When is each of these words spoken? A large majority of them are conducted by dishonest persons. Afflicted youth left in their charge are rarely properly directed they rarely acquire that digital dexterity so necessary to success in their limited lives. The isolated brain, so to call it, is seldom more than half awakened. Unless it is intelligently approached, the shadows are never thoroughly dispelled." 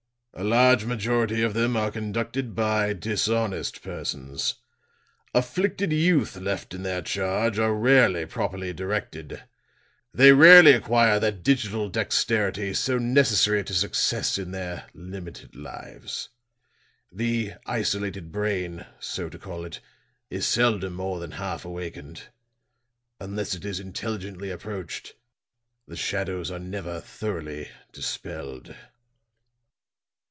A 0.33 0.45
large 0.45 0.85
majority 0.85 1.41
of 1.43 1.53
them 1.53 1.75
are 1.75 1.91
conducted 1.91 2.55
by 2.55 2.93
dishonest 2.93 3.83
persons. 3.83 4.55
Afflicted 5.35 5.91
youth 5.91 6.37
left 6.37 6.73
in 6.73 6.83
their 6.83 7.01
charge 7.01 7.59
are 7.59 7.75
rarely 7.75 8.25
properly 8.25 8.71
directed 8.71 9.43
they 10.13 10.31
rarely 10.31 10.71
acquire 10.71 11.19
that 11.19 11.43
digital 11.43 11.89
dexterity 11.89 12.73
so 12.73 12.97
necessary 12.97 13.61
to 13.65 13.73
success 13.73 14.37
in 14.37 14.51
their 14.51 14.85
limited 14.93 15.53
lives. 15.53 16.29
The 17.11 17.55
isolated 17.65 18.31
brain, 18.31 18.85
so 19.01 19.27
to 19.27 19.37
call 19.37 19.65
it, 19.65 19.81
is 20.29 20.47
seldom 20.47 20.93
more 20.93 21.19
than 21.19 21.31
half 21.31 21.65
awakened. 21.65 22.29
Unless 23.19 23.53
it 23.53 23.65
is 23.65 23.81
intelligently 23.81 24.49
approached, 24.49 25.13
the 25.89 25.97
shadows 25.97 26.49
are 26.49 26.57
never 26.57 27.01
thoroughly 27.01 27.69
dispelled." 27.91 28.73